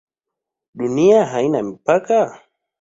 [0.77, 2.19] Dunia haina mipaka?